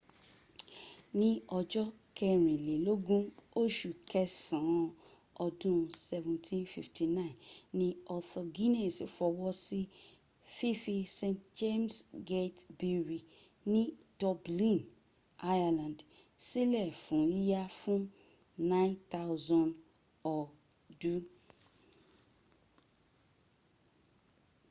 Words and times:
ní 1.19 1.29
ọjọ́ 1.57 1.85
kẹrìnlélógún 2.17 3.23
oṣù 3.61 3.89
kẹsàn 4.09 4.65
án 4.77 4.89
ọdún 5.45 5.77
1759 5.89 7.73
ni 7.79 7.87
arthur 8.15 8.45
guinness 8.55 8.97
fọwọ́ 9.15 9.51
sí 9.65 9.79
fífí 10.55 10.95
st 11.17 11.37
james' 11.59 11.99
gate 12.29 12.61
brewery 12.77 13.19
ni 13.71 13.81
dublin 14.19 14.79
ireland 15.57 15.99
sílẹ̀ 16.47 16.89
fún 17.03 17.23
yíya 17.37 17.63
fún 17.79 18.01
9,000 18.69 19.69
ọdú 20.37 21.13